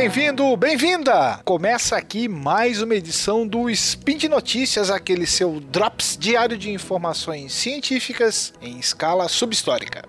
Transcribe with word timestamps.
bem-vindo, 0.00 0.56
bem-vinda! 0.56 1.42
Começa 1.44 1.94
aqui 1.94 2.26
mais 2.26 2.80
uma 2.80 2.94
edição 2.94 3.46
do 3.46 3.68
Spin 3.68 4.16
de 4.16 4.30
Notícias, 4.30 4.90
aquele 4.90 5.26
seu 5.26 5.60
drops 5.60 6.16
diário 6.18 6.56
de 6.56 6.70
informações 6.70 7.52
científicas 7.52 8.54
em 8.62 8.78
escala 8.78 9.28
subhistórica. 9.28 10.08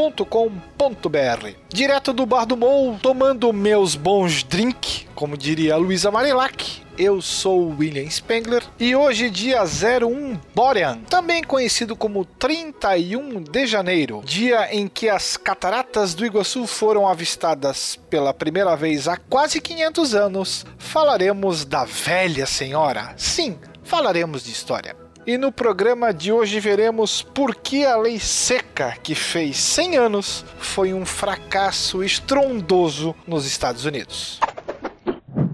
www.deviante.com.br 0.00 1.48
Direto 1.68 2.14
do 2.14 2.24
Bar 2.24 2.46
do 2.46 2.56
Mou, 2.56 2.98
tomando 3.02 3.52
meus 3.52 3.94
bons 3.94 4.42
drink, 4.42 5.06
como 5.14 5.36
diria 5.36 5.74
a 5.74 5.76
Luísa 5.76 6.10
Marilac, 6.10 6.80
eu 6.96 7.20
sou 7.20 7.76
William 7.78 8.08
Spengler 8.08 8.62
e 8.78 8.96
hoje, 8.96 9.28
dia 9.28 9.62
01 9.62 10.38
Borean, 10.54 11.00
também 11.08 11.42
conhecido 11.42 11.94
como 11.94 12.24
31 12.24 13.42
de 13.42 13.66
janeiro, 13.66 14.22
dia 14.24 14.74
em 14.74 14.88
que 14.88 15.08
as 15.08 15.36
cataratas 15.36 16.14
do 16.14 16.24
Iguaçu 16.24 16.66
foram 16.66 17.06
avistadas 17.06 17.98
pela 18.08 18.32
primeira 18.32 18.74
vez 18.76 19.06
há 19.06 19.18
quase 19.18 19.60
500 19.60 20.14
anos, 20.14 20.66
falaremos 20.78 21.66
da 21.66 21.84
velha 21.84 22.46
senhora. 22.46 23.12
Sim, 23.18 23.58
falaremos 23.82 24.44
de 24.44 24.50
história. 24.50 25.09
E 25.26 25.36
no 25.36 25.52
programa 25.52 26.12
de 26.12 26.32
hoje 26.32 26.58
veremos 26.58 27.22
por 27.22 27.54
que 27.54 27.84
a 27.84 27.96
lei 27.96 28.18
seca, 28.18 28.96
que 29.02 29.14
fez 29.14 29.56
100 29.58 29.96
anos, 29.96 30.44
foi 30.58 30.94
um 30.94 31.04
fracasso 31.04 32.02
estrondoso 32.02 33.14
nos 33.26 33.44
Estados 33.46 33.84
Unidos. 33.84 34.40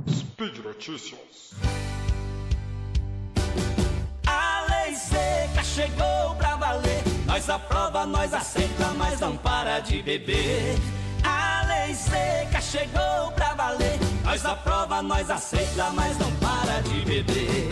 Speed 0.09 0.59
Notícias. 0.65 1.27
chegou 5.77 6.35
pra 6.37 6.57
valer. 6.57 7.03
Nós 7.27 7.51
aprova, 7.51 8.07
nós 8.07 8.33
aceita, 8.33 8.87
mas 8.97 9.21
não 9.21 9.37
para 9.37 9.81
de 9.81 10.03
beber. 10.03 10.75
A 11.23 11.67
lei 11.67 11.95
seca 11.95 12.61
chegou 12.63 13.31
pra 13.35 13.53
valer. 13.55 13.99
Nós 14.25 14.45
aprova, 14.47 15.03
nós 15.03 15.31
aceita, 15.31 15.91
mas 15.91 16.19
não 16.19 16.33
para 16.37 16.81
de 16.81 17.05
beber. 17.05 17.66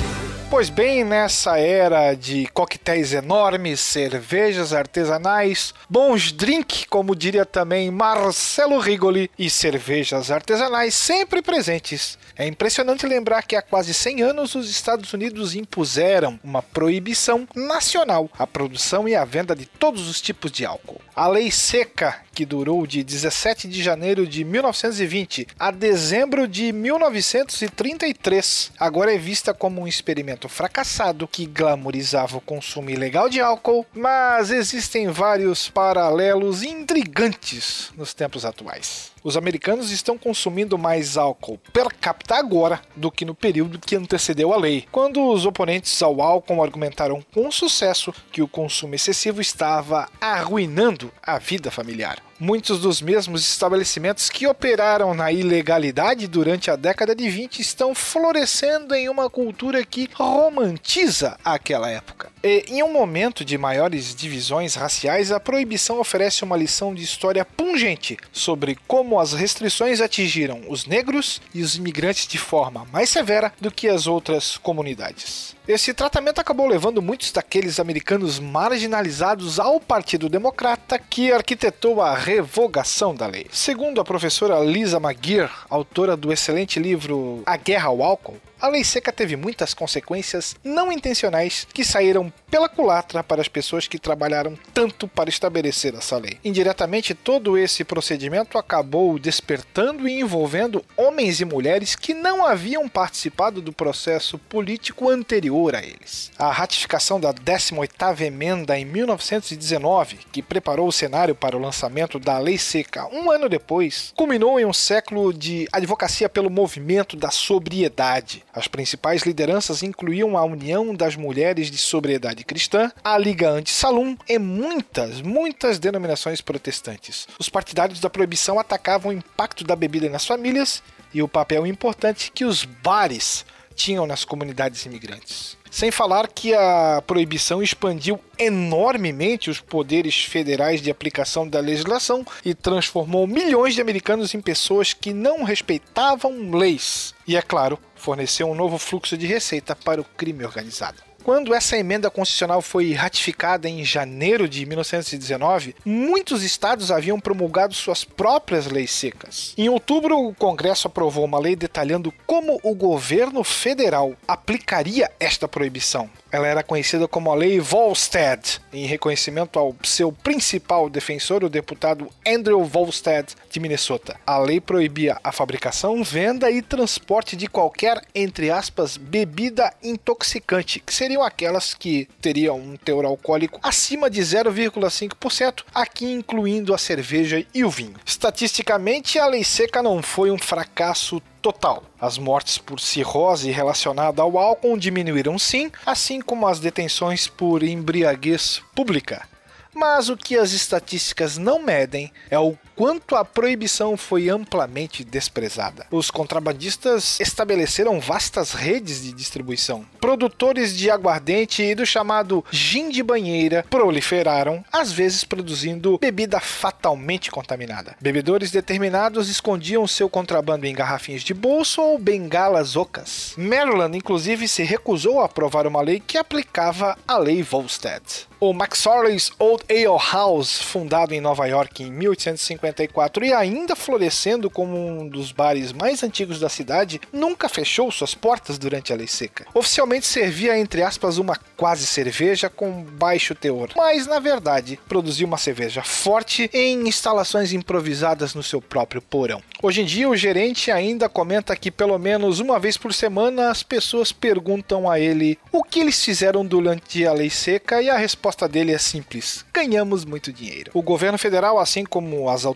Pois 0.55 0.71
bem, 0.71 1.03
nessa 1.03 1.59
era 1.59 2.15
de 2.15 2.47
coquetéis 2.55 3.13
enormes, 3.13 3.81
cervejas 3.81 4.73
artesanais, 4.73 5.75
bons 5.91 6.31
drink, 6.31 6.87
como 6.87 7.17
diria 7.17 7.45
também 7.45 7.91
Marcelo 7.91 8.79
Rigoli, 8.79 9.29
e 9.37 9.51
cervejas 9.51 10.31
artesanais 10.31 10.95
sempre 10.95 11.43
presentes. 11.43 12.17
É 12.37 12.47
impressionante 12.47 13.05
lembrar 13.05 13.43
que 13.43 13.57
há 13.57 13.63
quase 13.63 13.93
100 13.93 14.23
anos 14.23 14.55
os 14.55 14.71
Estados 14.71 15.13
Unidos 15.13 15.57
impuseram 15.57 16.39
uma 16.43 16.63
proibição 16.63 17.49
nacional 17.57 18.31
à 18.39 18.47
produção 18.47 19.09
e 19.09 19.17
à 19.17 19.25
venda 19.25 19.57
de 19.57 19.67
todos 19.67 20.09
os 20.09 20.21
tipos 20.21 20.53
de 20.53 20.65
álcool. 20.65 21.01
A 21.17 21.27
Lei 21.27 21.51
Seca, 21.51 22.21
que 22.33 22.45
durou 22.45 22.87
de 22.87 23.03
17 23.03 23.69
de 23.69 23.83
janeiro 23.83 24.27
de 24.27 24.45
1920 24.45 25.49
a 25.59 25.71
dezembro 25.71 26.49
de 26.49 26.73
1933, 26.73 28.73
agora 28.79 29.15
é 29.15 29.19
vista 29.19 29.55
como 29.55 29.81
um 29.81 29.87
experimento 29.87 30.44
fracassado 30.49 31.29
que 31.29 31.47
glamorizava 31.47 32.37
o 32.37 32.41
consumo 32.41 32.91
ilegal 32.91 33.29
de 33.29 33.41
álcool, 33.41 33.87
mas 33.95 34.51
existem 34.51 35.09
vários 35.09 35.69
paralelos 35.69 36.63
intrigantes 36.63 37.93
nos 37.97 38.15
tempos 38.15 38.45
atuais. 38.45 39.13
Os 39.23 39.39
americanos 39.39 39.91
estão 39.91 40.19
consumindo 40.19 40.77
mais 40.77 41.17
álcool 41.17 41.59
per 41.73 41.89
capita 41.95 42.37
agora 42.37 42.83
do 42.95 43.11
que 43.11 43.25
no 43.25 43.35
período 43.35 43.79
que 43.79 43.97
antecedeu 43.97 44.53
a 44.53 44.57
lei, 44.59 44.87
quando 44.93 45.27
os 45.27 45.47
oponentes 45.47 46.03
ao 46.03 46.21
álcool 46.21 46.63
argumentaram 46.63 47.25
com 47.33 47.51
sucesso 47.51 48.13
que 48.31 48.43
o 48.43 48.49
consumo 48.49 48.95
excessivo 48.95 49.41
estava 49.41 50.09
arruinando 50.21 51.11
a 51.23 51.39
vida 51.39 51.71
familiar. 51.71 52.23
Muitos 52.39 52.81
dos 52.81 53.01
mesmos 53.01 53.49
estabelecimentos 53.49 54.29
que 54.29 54.47
operaram 54.47 55.15
na 55.15 55.31
ilegalidade 55.31 56.27
durante 56.27 56.69
a 56.69 56.77
década 56.77 57.15
de 57.15 57.29
20 57.29 57.61
estão 57.61 57.95
florescendo 57.95 58.95
em 58.95 59.09
uma 59.09 59.31
cultura 59.31 59.85
que 59.85 60.11
romantiza 60.13 61.39
aquela 61.45 61.89
época. 61.89 62.33
E, 62.43 62.65
em 62.69 62.83
um 62.83 62.93
momento 62.93 63.45
de 63.45 63.57
maiores 63.57 64.15
divisões 64.15 64.75
raciais, 64.75 65.31
a 65.31 65.39
proibição 65.39 66.01
oferece 66.01 66.43
uma 66.43 66.57
lição 66.57 66.93
de 66.93 67.03
história 67.03 67.45
pungente 67.45 68.17
sobre 68.33 68.77
como 68.87 69.21
as 69.21 69.33
restrições 69.33 70.01
atingiram 70.01 70.63
os 70.69 70.87
negros 70.87 71.41
e 71.55 71.63
os 71.63 71.77
imigrantes 71.77 72.27
de 72.27 72.37
forma 72.37 72.85
mais 72.93 73.11
severa 73.11 73.53
do 73.61 73.71
que 73.71 73.89
as 73.89 74.07
outras 74.07 74.57
comunidades. 74.57 75.55
Esse 75.67 75.95
tratamento 75.95 76.41
acabou 76.41 76.67
levando 76.67 77.01
muitos 77.01 77.33
daqueles 77.33 77.81
americanos 77.81 78.39
marginalizados 78.39 79.59
ao 79.59 79.81
Partido 79.81 80.29
Democrata 80.29 80.99
que 80.99 81.33
arquitetou 81.33 82.03
a 82.03 82.13
revogação 82.25 83.15
da 83.15 83.27
lei. 83.27 83.47
Segundo 83.53 84.01
a 84.01 84.05
professora 84.05 84.59
Lisa 84.61 84.97
McGeer, 84.97 85.51
autora 85.69 86.17
do 86.17 86.33
excelente 86.33 86.81
livro 86.81 87.43
A 87.45 87.59
Guerra 87.59 87.89
ao 87.89 88.03
Álcool, 88.03 88.39
a 88.65 88.69
lei 88.69 88.83
seca 88.83 89.13
teve 89.13 89.37
muitas 89.37 89.75
consequências 89.75 90.57
não 90.65 90.91
intencionais 90.91 91.67
que 91.71 91.85
saíram 91.85 92.33
pela 92.51 92.67
culatra 92.67 93.23
para 93.23 93.43
as 93.43 93.49
pessoas 93.49 93.87
que 93.87 93.99
trabalharam 93.99 94.57
tanto 94.73 95.07
para 95.07 95.29
estabelecer 95.29 95.95
essa 95.95 96.17
lei. 96.17 96.39
Indiretamente, 96.43 97.13
todo 97.13 97.59
esse 97.59 97.85
procedimento 97.85 98.57
acabou 98.57 99.19
despertando 99.19 100.09
e 100.09 100.19
envolvendo 100.19 100.83
homens 100.97 101.41
e 101.41 101.45
mulheres 101.45 101.95
que 101.95 102.15
não 102.15 102.47
haviam 102.47 102.89
participado 102.89 103.61
do 103.61 103.71
processo 103.71 104.39
político 104.39 105.11
anterior 105.11 105.75
a 105.75 105.83
eles. 105.83 106.33
A 106.39 106.51
ratificação 106.51 107.21
da 107.21 107.35
18ª 107.35 108.23
emenda 108.23 108.79
em 108.79 108.87
1919, 108.87 110.21
que 110.33 110.41
preparou 110.41 110.89
o 110.89 110.93
cenário 110.93 111.35
para 111.35 111.55
o 111.55 111.61
lançamento 111.61 112.19
da 112.19 112.39
lei 112.39 112.57
seca 112.57 113.07
um 113.13 113.31
ano 113.31 113.47
depois, 113.47 114.11
culminou 114.17 114.59
em 114.59 114.65
um 114.65 114.73
século 114.73 115.35
de 115.35 115.69
advocacia 115.71 116.31
pelo 116.31 116.49
movimento 116.49 117.15
da 117.15 117.31
sobriedade 117.31 118.43
as 118.55 118.69
principais 118.69 119.23
lideranças 119.23 119.83
incluíam 119.83 120.39
a 120.39 120.45
União 120.45 120.95
das 120.95 121.17
Mulheres 121.17 121.71
de 121.71 121.77
Sobriedade 121.77 122.45
Cristã, 122.45 122.93
a 123.03 123.19
Liga 123.19 123.51
Anti-Salum 123.51 124.17
e 124.29 124.39
muitas, 124.39 125.21
muitas 125.21 125.79
denominações 125.79 126.41
protestantes. 126.41 127.27
Os 127.39 127.49
partidários 127.49 128.01
da 128.01 128.09
proibição 128.09 128.59
atacavam 128.59 129.11
o 129.11 129.15
impacto 129.15 129.65
da 129.65 129.75
bebida 129.75 130.09
nas 130.09 130.27
famílias 130.27 130.83
e 131.13 131.23
o 131.23 131.29
papel 131.29 131.67
importante 131.67 132.31
que 132.33 132.45
os 132.45 132.65
bares 132.65 133.45
tinham 133.75 134.07
nas 134.07 134.25
comunidades 134.25 134.85
imigrantes. 134.87 135.57
Sem 135.71 135.91
falar 135.91 136.29
que 136.29 136.55
a 136.55 137.03
proibição 137.05 137.61
expandiu 137.61 138.21
enormemente 138.39 139.51
os 139.51 139.61
poderes 139.61 140.25
federais 140.25 140.81
de 140.81 140.91
aplicação 140.91 141.49
da 141.49 141.59
legislação 141.59 142.25
e 142.45 142.55
transformou 142.55 143.27
milhões 143.27 143.75
de 143.75 143.81
americanos 143.81 144.35
em 144.35 144.41
pessoas 144.41 144.93
que 144.93 145.13
não 145.13 145.43
respeitavam 145.43 146.53
leis. 146.53 147.13
E, 147.27 147.37
é 147.37 147.43
claro, 147.43 147.77
forneceu 147.97 148.49
um 148.49 148.55
novo 148.55 148.79
fluxo 148.79 149.17
de 149.17 149.27
receita 149.27 149.75
para 149.75 150.01
o 150.01 150.05
crime 150.05 150.45
organizado. 150.45 151.03
Quando 151.25 151.55
essa 151.55 151.79
emenda 151.79 152.11
constitucional 152.11 152.61
foi 152.61 152.93
ratificada 152.93 153.67
em 153.67 153.83
janeiro 153.83 154.47
de 154.47 154.67
1919, 154.67 155.75
muitos 155.83 156.43
estados 156.43 156.91
haviam 156.91 157.19
promulgado 157.19 157.73
suas 157.73 158.05
próprias 158.05 158.67
leis 158.67 158.91
secas. 158.91 159.55
Em 159.57 159.71
outubro, 159.71 160.19
o 160.19 160.35
Congresso 160.35 160.87
aprovou 160.87 161.25
uma 161.25 161.39
lei 161.39 161.57
detalhando 161.57 162.13
como 162.27 162.61
o 162.63 162.75
governo 162.75 163.43
federal 163.43 164.15
aplicaria 164.29 165.11
esta 165.19 165.49
proibição. 165.49 166.11
Ela 166.35 166.49
era 166.49 166.65
conhecida 166.65 167.07
como 167.07 167.31
a 167.31 167.35
Lei 167.37 167.61
Volstead, 167.61 168.61
em 168.73 168.87
reconhecimento 168.87 169.57
ao 169.57 169.73
seu 169.85 170.11
principal 170.11 170.91
defensor, 170.91 171.45
o 171.45 171.49
deputado 171.49 172.11
Andrew 172.27 172.65
Volstead 172.65 173.37
de 173.49 173.61
Minnesota. 173.61 174.17
A 174.27 174.37
lei 174.39 174.61
proibia 174.61 175.17
a 175.23 175.31
fabricação, 175.31 176.03
venda 176.03 176.51
e 176.51 176.61
transporte 176.61 177.37
de 177.37 177.47
qualquer, 177.47 178.03
entre 178.13 178.51
aspas, 178.51 178.97
bebida 178.97 179.73
intoxicante, 179.81 180.81
que 180.81 180.93
seriam 180.93 181.23
aquelas 181.23 181.73
que 181.73 182.09
teriam 182.21 182.59
um 182.59 182.77
teor 182.77 183.05
alcoólico 183.05 183.61
acima 183.63 184.11
de 184.11 184.21
0,5%, 184.21 185.63
aqui 185.73 186.13
incluindo 186.13 186.75
a 186.75 186.79
cerveja 186.79 187.47
e 187.55 187.65
o 187.65 187.71
vinho. 187.71 187.95
Estatisticamente, 188.05 189.21
a 189.21 189.27
lei 189.27 189.45
seca 189.45 189.81
não 189.81 190.03
foi 190.03 190.33
um 190.33 190.39
fracasso 190.39 191.23
total. 191.45 191.85
As 192.01 192.17
mortes 192.17 192.57
por 192.57 192.81
cirrose 192.81 193.51
relacionada 193.51 194.23
ao 194.23 194.39
álcool 194.39 194.79
diminuíram 194.79 195.39
sim, 195.39 195.71
assim 195.85 196.23
como 196.23 196.47
as 196.47 196.59
detenções 196.59 197.27
por 197.29 197.63
embriaguez 197.63 198.63
pública. 198.75 199.29
Mas 199.75 200.09
o 200.09 200.17
que 200.17 200.39
as 200.39 200.53
estatísticas 200.53 201.37
não 201.37 201.63
medem 201.63 202.11
é 202.31 202.39
o 202.39 202.57
quanto 202.75 203.17
a 203.17 203.25
proibição 203.25 203.97
foi 203.97 204.29
amplamente 204.29 205.05
desprezada. 205.05 205.87
Os 205.91 206.11
contrabandistas 206.11 207.19
estabeleceram 207.21 208.01
vastas 208.01 208.53
redes 208.53 209.03
de 209.03 209.13
distribuição. 209.13 209.85
Produtores 210.01 210.77
de 210.77 210.91
aguardente 210.91 211.63
e 211.63 211.75
do 211.75 211.87
chamado 211.87 212.45
gin 212.51 212.91
de 212.91 213.03
banheira 213.03 213.65
proliferaram, 213.69 214.65
às 214.73 214.93
vezes 214.93 215.25
produzindo 215.25 215.99
bebida 215.99 216.41
fatalmente 216.41 217.31
contaminada. 217.31 217.97
Bebedores 218.01 218.51
determinados 218.51 219.29
escondiam 219.29 219.87
seu 219.87 220.09
contrabando 220.09 220.67
em 220.67 220.75
garrafinhas 220.75 221.23
de 221.23 221.35
bolso 221.35 221.81
ou 221.81 221.99
bengalas 221.99 222.77
ocas. 222.77 223.35
Maryland, 223.37 223.97
inclusive, 223.97 224.47
se 224.49 224.63
recusou 224.63 225.21
a 225.21 225.27
aprovar 225.27 225.67
uma 225.67 225.81
lei 225.81 226.01
que 226.01 226.19
aplicava 226.19 226.97
a 227.07 227.19
lei 227.19 227.43
Volstead. 227.43 228.03
O 228.41 228.51
McSorley's 228.51 229.33
Old 229.39 229.65
Ale 229.71 229.99
House, 230.13 230.61
fundado 230.61 231.15
em 231.15 231.21
Nova 231.21 231.47
York 231.47 231.83
em 231.83 231.91
1850, 231.91 232.64
1954 232.65 233.25
e 233.25 233.33
ainda 233.33 233.77
florescendo 233.77 234.49
como 234.49 234.77
um 234.77 235.09
dos 235.09 235.33
bares 235.33 235.73
mais 235.73 236.03
antigos 236.03 236.41
da 236.41 236.49
cidade, 236.49 237.01
nunca 237.13 237.49
fechou 237.49 237.91
suas 237.91 238.15
portas 238.15 238.59
durante 238.59 238.93
a 238.93 238.97
lei 238.97 239.07
seca. 239.07 239.47
Oficialmente 239.55 240.07
servia, 240.07 240.59
entre 240.59 240.83
aspas, 240.83 241.19
uma 241.19 241.37
quase 241.57 241.87
cerveja 241.87 242.49
com 242.49 242.83
baixo 242.83 243.35
teor, 243.35 243.71
mas 243.77 244.07
na 244.07 244.19
verdade 244.19 244.79
produzia 244.89 245.27
uma 245.27 245.39
cerveja 245.39 245.83
forte 245.83 246.51
em 246.53 246.89
instalações 246.89 247.53
improvisadas 247.53 248.35
no 248.35 248.43
seu 248.43 248.61
próprio 248.61 249.03
porão. 249.03 249.43
Hoje 249.63 249.83
em 249.83 249.85
dia, 249.85 250.09
o 250.09 250.17
gerente 250.17 250.71
ainda 250.71 251.09
comenta 251.09 251.57
que 251.57 251.71
pelo 251.71 251.99
menos 251.99 252.41
uma 252.41 252.59
vez 252.59 252.77
por 252.77 252.93
semana 252.93 253.51
as 253.51 253.63
pessoas 253.63 254.13
perguntam 254.13 254.91
a 254.91 254.99
ele 254.99 255.39
o 255.53 255.63
que 255.63 255.81
eles 255.81 256.03
fizeram 256.05 256.45
durante 256.45 257.07
a 257.07 257.13
lei 257.13 257.31
seca 257.31 257.81
e 257.81 257.89
a 257.89 257.97
resposta 257.97 258.49
dele 258.49 258.73
é 258.73 258.79
simples: 258.79 259.45
ganhamos 259.53 260.05
muito 260.05 260.33
dinheiro. 260.33 260.71
O 260.75 260.83
governo 260.83 261.19
federal, 261.19 261.59
assim 261.59 261.85
como 261.85 262.29
as 262.29 262.45
autoridades 262.45 262.54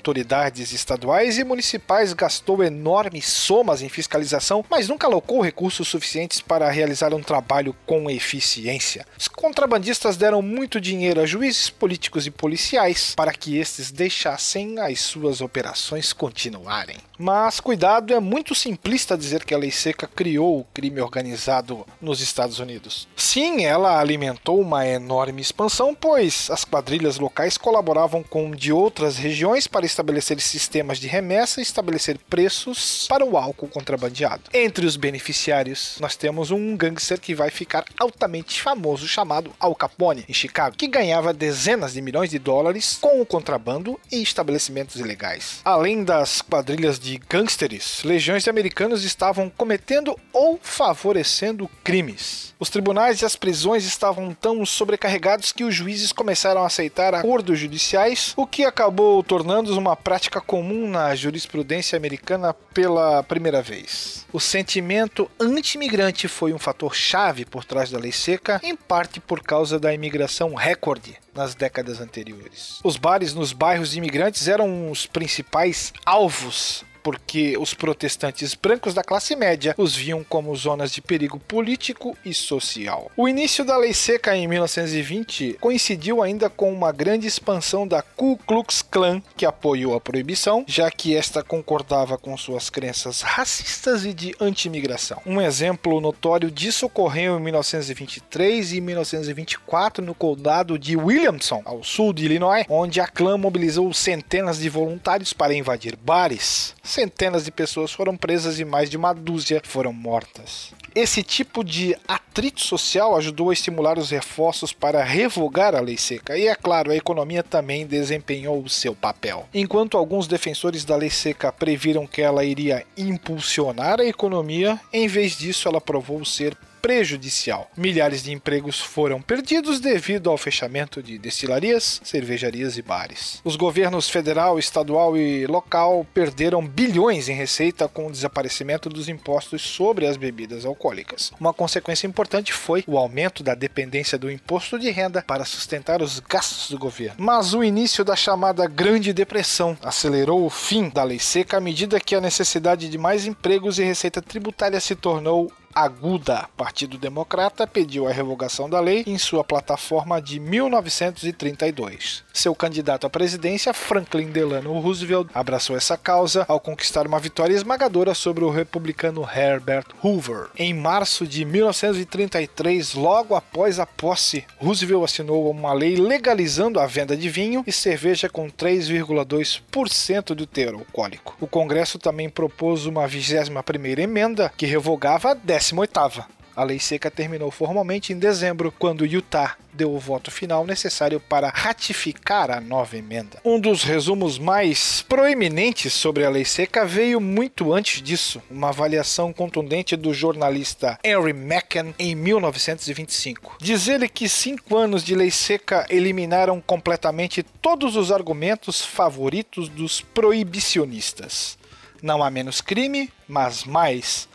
estaduais 0.73 1.39
e 1.39 1.45
municipais, 1.45 2.13
gastou 2.13 2.63
enormes 2.63 3.27
somas 3.27 3.83
em 3.83 3.89
fiscalização, 3.89 4.65
mas 4.71 4.89
nunca 4.89 5.07
alocou 5.07 5.41
recursos 5.41 5.89
suficientes 5.89 6.41
para 6.41 6.71
realizar 6.71 7.13
um 7.15 7.23
trabalho 7.23 7.75
com 7.87 8.11
eficiência. 8.11 9.07
Os 9.19 9.29
contrabandistas 9.29 10.17
deram 10.17 10.43
muito 10.43 10.81
dinheiro 10.81 11.21
a 11.21 11.27
juízes, 11.27 11.71
políticos 11.71 12.27
e 12.27 12.31
policiais 12.31 13.15
para 13.15 13.33
que 13.33 13.57
estes 13.59 13.91
deixassem 13.91 14.79
as 14.79 15.01
suas 15.01 15.41
operações 15.41 16.13
continuarem. 16.13 16.97
Mas 17.19 17.59
cuidado, 17.59 18.15
é 18.15 18.21
muito 18.21 18.55
simplista 18.55 19.19
dizer 19.19 19.45
que 19.45 19.53
a 19.53 19.59
lei 19.59 19.73
seca 19.73 20.07
criou 20.07 20.61
o 20.61 20.65
crime 20.73 21.01
organizado 21.01 21.85
nos 22.01 22.21
Estados 22.21 22.61
Unidos. 22.61 23.09
Sim, 23.17 23.65
ela 23.65 23.99
alimentou 23.99 24.61
uma 24.61 24.87
enorme 24.87 25.43
expansão, 25.43 25.95
pois 25.95 26.49
as 26.49 26.65
quadrilhas 26.65 27.19
locais 27.19 27.59
colaboravam 27.59 28.23
com 28.23 28.53
de 28.53 28.73
outras 28.73 29.17
regiões 29.17 29.67
para 29.67 29.85
estabelecer 29.89 30.41
sistemas 30.41 30.99
de 30.99 31.09
remessa 31.09 31.61
e 31.61 31.63
estabelecer 31.63 32.19
preços 32.31 33.07
para 33.09 33.25
o 33.25 33.37
álcool 33.37 33.69
contrabandeado. 33.69 34.43
Entre 34.53 34.87
os 34.87 34.97
beneficiários, 34.97 35.97
nós 36.01 36.17
temos 36.17 36.51
um 36.51 36.77
gangster 36.77 37.21
que 37.21 37.35
vai 37.35 37.51
ficar 37.51 37.85
altamente 37.99 38.63
famoso 38.63 39.09
chamado 39.09 39.53
Al 39.59 39.75
Capone, 39.75 40.25
em 40.29 40.33
Chicago, 40.33 40.77
que 40.77 40.87
ganhava 40.87 41.33
dezenas 41.33 41.95
de 41.95 42.03
milhões 42.03 42.31
de 42.31 42.39
dólares 42.39 42.99
com 43.01 43.21
o 43.21 43.27
contrabando 43.27 43.99
e 44.13 44.23
estabelecimentos 44.23 44.97
ilegais. 44.97 45.61
Além 45.65 46.05
das 46.05 46.43
quadrilhas 46.43 46.99
de 46.99 47.19
gangsters, 47.29 48.03
legiões 48.05 48.45
de 48.45 48.51
americanos 48.51 49.05
estavam 49.05 49.51
cometendo 49.51 50.17
ou 50.33 50.59
favorecendo 50.63 51.69
crimes. 51.83 52.55
Os 52.61 52.71
tribunais 52.71 53.23
e 53.23 53.25
as 53.25 53.37
prisões 53.37 53.85
estavam 53.85 54.35
tão 54.35 54.67
sobrecarregados 54.67 55.53
que 55.53 55.65
os 55.65 55.75
juízes 55.75 56.13
começaram 56.13 56.63
a 56.63 56.67
aceitar 56.67 57.15
acordos 57.15 57.59
judiciais, 57.59 58.33
o 58.37 58.47
que 58.47 58.65
acabou 58.65 59.23
tornando-os 59.23 59.78
uma 59.79 59.97
prática 59.97 60.41
comum 60.41 60.89
na 60.89 61.15
jurisprudência 61.15 61.97
americana 61.97 62.53
pela 62.53 63.23
primeira 63.23 63.63
vez. 63.63 64.27
O 64.33 64.41
sentimento 64.41 65.31
anti-imigrante 65.41 66.29
foi 66.29 66.53
um 66.53 66.59
fator 66.59 66.95
chave 66.95 67.45
por 67.45 67.65
trás 67.65 67.91
da 67.91 67.99
lei 67.99 68.13
seca, 68.13 68.61
em 68.63 68.77
parte 68.77 69.21
por 69.21 69.43
causa 69.43 69.79
da 69.79 69.93
imigração 69.95 70.55
recorde 70.55 71.17
nas 71.35 71.55
décadas 71.55 72.01
anteriores. 72.01 72.81
Os 72.83 72.97
bares 72.97 73.33
nos 73.33 73.53
bairros 73.53 73.93
de 73.93 73.99
imigrantes 73.99 74.49
eram 74.49 74.91
os 74.91 75.07
principais 75.07 75.93
alvos 76.05 76.85
porque 77.09 77.57
os 77.57 77.73
protestantes 77.73 78.55
brancos 78.55 78.93
da 78.93 79.03
classe 79.03 79.35
média 79.35 79.75
os 79.79 79.97
viam 79.97 80.23
como 80.23 80.55
zonas 80.55 80.93
de 80.93 81.01
perigo 81.01 81.39
político 81.39 82.15
e 82.23 82.35
social. 82.35 83.11
O 83.17 83.27
início 83.27 83.65
da 83.65 83.79
lei 83.79 83.95
seca 83.95 84.37
em 84.37 84.47
1920 84.47 85.57
coincidiu 85.59 86.23
ainda 86.23 86.51
com 86.51 86.71
uma 86.71 86.93
grande 86.93 87.27
expansão 87.27 87.89
da 87.89 88.03
Ku 88.03 88.37
Klux 88.47 88.83
Klan, 88.83 89.23
que 89.39 89.47
apoiou 89.47 89.95
a 89.95 90.01
proibição, 90.03 90.67
já 90.67 90.91
que 90.91 91.17
esta 91.17 91.43
concordava 91.43 92.19
com 92.19 92.37
suas 92.37 92.69
crenças 92.69 93.23
racistas 93.23 94.05
e 94.05 94.13
de 94.13 94.35
anti-imigração. 94.39 95.23
Um 95.25 95.41
exemplo 95.41 96.03
notório 96.03 96.51
disso 96.51 96.85
ocorreu 96.85 97.39
em 97.39 97.43
1923 97.43 98.75
e 98.75 98.83
1924 98.83 100.05
no 100.05 100.15
condado 100.15 100.79
de 100.79 100.95
Williamson, 100.95 101.63
ao 101.65 101.83
sul 101.83 102.13
de 102.13 102.27
Illinois, 102.27 102.67
onde 102.69 103.01
a 103.01 103.07
clã 103.07 103.39
mobilizou 103.39 103.91
centenas 103.95 104.59
de 104.59 104.69
voluntários 104.69 105.33
para 105.33 105.55
invadir 105.55 105.97
bares 105.97 106.77
centenas 106.99 107.45
de 107.45 107.53
pessoas 107.53 107.93
foram 107.93 108.17
presas 108.17 108.59
e 108.59 108.65
mais 108.65 108.91
de 108.91 108.97
uma 108.97 109.13
dúzia 109.13 109.63
foram 109.65 109.93
mortas. 109.93 110.73
Esse 110.97 111.23
tipo 111.23 111.63
de 111.63 111.97
atrito 112.09 112.61
social 112.61 113.17
ajudou 113.17 113.51
a 113.51 113.53
estimular 113.53 113.97
os 113.97 114.11
reforços 114.11 114.73
para 114.73 115.05
revogar 115.05 115.77
a 115.77 115.81
lei 115.81 115.97
seca, 115.97 116.37
e 116.37 116.49
é 116.49 116.57
claro, 116.57 116.91
a 116.91 116.97
economia 116.97 117.45
também 117.45 117.87
desempenhou 117.87 118.61
o 118.61 118.69
seu 118.69 118.97
papel. 118.97 119.49
Enquanto 119.55 119.97
alguns 119.97 120.27
defensores 120.27 120.85
da 120.85 120.97
lei 120.97 121.11
seca 121.11 121.53
previram 121.53 122.05
que 122.05 122.21
ela 122.21 122.45
iria 122.45 122.85
impulsionar 122.97 124.01
a 124.01 124.05
economia, 124.05 124.81
em 124.93 125.07
vez 125.07 125.39
disso 125.39 125.69
ela 125.69 125.81
provou 125.81 126.25
ser 126.25 126.57
prejudicial. 126.81 127.71
Milhares 127.77 128.23
de 128.23 128.33
empregos 128.33 128.81
foram 128.81 129.21
perdidos 129.21 129.81
devido 129.81 130.31
ao 130.31 130.39
fechamento 130.39 131.03
de 131.03 131.19
destilarias, 131.19 132.01
cervejarias 132.05 132.79
e 132.79 132.83
bares. 132.83 133.41
Os 133.45 133.57
governos 133.57 134.09
federal, 134.09 134.59
estadual 134.59 135.17
e 135.17 135.47
local 135.47 136.07
perderam 136.15 136.67
bilhões 136.67 137.29
em 137.29 137.35
receita 137.35 137.89
com 137.89 138.07
o 138.07 138.13
desaparecimento 138.13 138.89
dos 138.89 139.09
impostos 139.09 139.63
sobre 139.63 140.07
as 140.07 140.17
bebidas 140.17 140.65
alcoólicas. 140.65 141.33
Uma 141.39 141.53
consequência 141.53 142.07
importante 142.07 142.53
foi 142.53 142.85
o 142.87 142.97
aumento 142.97 143.43
da 143.43 143.55
dependência 143.55 144.19
do 144.19 144.31
imposto 144.31 144.79
de 144.79 144.91
renda 144.91 145.23
para 145.23 145.45
sustentar 145.45 146.03
os 146.03 146.21
gastos 146.21 146.71
do 146.71 146.79
governo. 146.79 147.17
Mas 147.19 147.55
o 147.55 147.63
início 147.63 148.05
da 148.05 148.17
chamada 148.17 148.67
Grande 148.67 149.13
Depressão 149.13 149.77
acelerou 149.83 150.45
o 150.45 150.51
fim 150.51 150.89
da 150.89 151.03
lei 151.03 151.19
seca 151.19 151.59
à 151.59 151.61
medida 151.61 152.01
que 152.01 152.15
a 152.15 152.21
necessidade 152.21 152.89
de 152.89 152.99
mais 152.99 153.27
empregos 153.27 153.79
e 153.79 153.85
receita 153.85 154.23
tributária 154.23 154.81
se 154.81 154.95
tornou 154.95 155.51
aguda. 155.85 156.49
Partido 156.57 156.99
Democrata 156.99 157.67
pediu 157.67 158.09
a 158.09 158.13
revogação 158.13 158.69
da 158.69 158.81
lei 158.81 159.05
em 159.07 159.17
sua 159.17 159.45
plataforma 159.45 160.21
de 160.21 160.41
1932. 160.41 162.25
Seu 162.33 162.55
candidato 162.55 163.07
à 163.07 163.11
presidência, 163.11 163.73
Franklin 163.73 164.31
Delano 164.31 164.79
Roosevelt, 164.79 165.29
abraçou 165.35 165.77
essa 165.77 165.97
causa 165.97 166.45
ao 166.49 166.61
conquistar 166.61 167.07
uma 167.07 167.19
vitória 167.19 167.55
esmagadora 167.55 168.15
sobre 168.15 168.45
o 168.45 168.51
republicano 168.51 169.23
Herbert 169.23 169.87
Hoover. 170.03 170.49
Em 170.57 170.75
março 170.75 171.27
de 171.27 171.45
1933, 171.45 172.95
logo 172.95 173.35
após 173.35 173.79
a 173.79 173.87
posse, 173.87 174.45
Roosevelt 174.59 175.05
assinou 175.05 175.51
uma 175.51 175.73
lei 175.73 175.97
legalizando 175.97 176.81
a 176.81 176.87
venda 176.87 177.17
de 177.17 177.29
vinho 177.29 177.63
e 177.67 177.73
cerveja 177.73 178.29
com 178.29 178.49
3,2% 178.51 180.35
do 180.35 180.47
teor 180.47 180.75
alcoólico. 180.75 181.37
O 181.41 181.47
Congresso 181.47 181.99
também 181.99 182.29
propôs 182.29 182.87
uma 182.87 183.09
21ª 183.09 183.99
emenda 183.99 184.53
que 184.57 184.67
revogava 184.67 185.31
a 185.31 185.35
18ª. 185.73 186.27
A 186.59 186.65
lei 186.65 186.81
seca 186.81 187.09
terminou 187.09 187.53
formalmente 187.53 188.13
em 188.13 188.19
dezembro, 188.19 188.75
quando 188.77 189.07
Utah 189.07 189.57
deu 189.73 189.95
o 189.95 189.99
voto 190.01 190.29
final 190.29 190.67
necessário 190.67 191.21
para 191.21 191.51
ratificar 191.55 192.51
a 192.51 192.61
nova 192.61 192.97
emenda. 192.97 193.41
Um 193.45 193.61
dos 193.61 193.85
resumos 193.85 194.41
mais 194.41 195.03
proeminentes 195.03 195.93
sobre 195.93 196.25
a 196.25 196.31
lei 196.31 196.45
seca 196.45 196.85
veio 196.85 197.21
muito 197.21 197.73
antes 197.73 198.03
disso, 198.03 198.43
uma 198.51 198.71
avaliação 198.71 199.33
contundente 199.33 199.95
do 199.95 200.13
jornalista 200.13 200.99
Henry 201.05 201.33
Macken 201.33 201.95
em 201.97 202.17
1925. 202.17 203.59
Diz 203.61 203.87
ele 203.87 204.09
que 204.09 204.29
cinco 204.29 204.77
anos 204.77 205.05
de 205.05 205.15
lei 205.15 205.31
seca 205.31 205.87
eliminaram 205.89 206.61
completamente 206.61 207.45
todos 207.45 207.95
os 207.95 208.11
argumentos 208.11 208.85
favoritos 208.85 209.69
dos 209.69 210.01
proibicionistas. 210.01 211.57
Não 212.03 212.21
há 212.21 212.31
menos 212.33 212.61
crime, 212.61 213.13
mas 213.29 213.63
mais. 213.63 214.29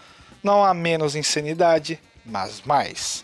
Não 0.44 0.64
há 0.64 0.74
menos 0.74 1.16
insanidade, 1.16 1.98
mas 2.26 2.62
mais. 2.66 3.24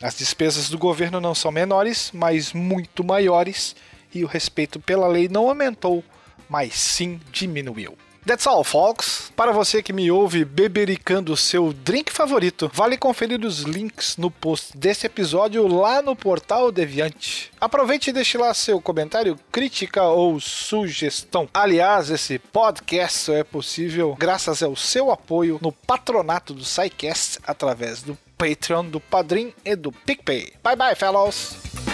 As 0.00 0.16
despesas 0.16 0.70
do 0.70 0.78
governo 0.78 1.20
não 1.20 1.34
são 1.34 1.50
menores, 1.50 2.12
mas 2.14 2.52
muito 2.52 3.02
maiores, 3.02 3.74
e 4.14 4.24
o 4.24 4.28
respeito 4.28 4.78
pela 4.78 5.08
lei 5.08 5.28
não 5.28 5.48
aumentou, 5.48 6.04
mas 6.48 6.74
sim 6.74 7.20
diminuiu. 7.32 7.98
That's 8.26 8.46
all, 8.46 8.62
folks. 8.62 9.32
Para 9.34 9.52
você 9.52 9.82
que 9.82 9.92
me 9.92 10.10
ouve 10.10 10.44
bebericando 10.44 11.32
o 11.32 11.36
seu 11.36 11.72
drink 11.72 12.12
favorito, 12.12 12.70
vale 12.72 12.96
conferir 12.96 13.44
os 13.44 13.60
links 13.60 14.16
no 14.16 14.30
post 14.30 14.76
desse 14.76 15.06
episódio 15.06 15.66
lá 15.66 16.02
no 16.02 16.14
portal 16.14 16.70
Deviante. 16.70 17.50
Aproveite 17.60 18.10
e 18.10 18.12
deixe 18.12 18.36
lá 18.36 18.52
seu 18.52 18.80
comentário, 18.80 19.38
crítica 19.50 20.02
ou 20.04 20.38
sugestão. 20.38 21.48
Aliás, 21.52 22.10
esse 22.10 22.38
podcast 22.38 23.32
é 23.32 23.42
possível 23.42 24.14
graças 24.18 24.62
ao 24.62 24.76
seu 24.76 25.10
apoio 25.10 25.58
no 25.62 25.72
patronato 25.72 26.52
do 26.54 26.64
SciCast 26.64 27.38
através 27.46 28.02
do 28.02 28.16
Patreon, 28.36 28.86
do 28.86 29.00
Padrim 29.00 29.52
e 29.64 29.74
do 29.74 29.92
PicPay. 29.92 30.52
Bye 30.62 30.76
bye, 30.76 30.94
fellows! 30.94 31.89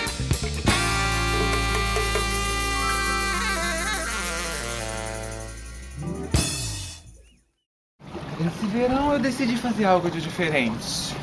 Esse 8.38 8.66
verão 8.66 9.12
eu 9.14 9.18
decidi 9.18 9.56
fazer 9.56 9.86
algo 9.86 10.10
de 10.10 10.20
diferente. 10.20 11.16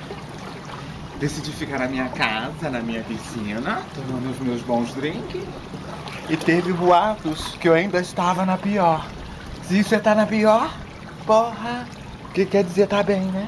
Decidi 1.20 1.51
ficar 1.51 1.79
na 1.79 1.88
minha 1.88 2.10
casa, 2.10 2.70
na 2.72 2.82
minha 2.82 3.03
piscina, 3.03 3.84
tomando 3.93 4.32
os 4.32 4.39
meus 4.39 4.62
bons 4.63 4.93
drinks 4.96 5.41
E 6.27 6.36
teve 6.36 6.74
boatos 6.74 7.55
que 7.60 7.70
eu 7.70 7.74
ainda 7.74 8.00
estava 8.00 8.46
na 8.46 8.58
pior. 8.58 9.08
Se 9.63 9.84
você 9.84 10.00
tá 10.00 10.15
na 10.15 10.25
pior, 10.25 10.74
porra, 11.25 11.88
que 12.34 12.46
quer 12.46 12.63
dizer 12.63 12.88
tá 12.88 13.03
bem, 13.03 13.22
né? 13.22 13.48